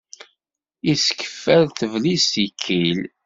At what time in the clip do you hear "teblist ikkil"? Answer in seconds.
1.77-2.99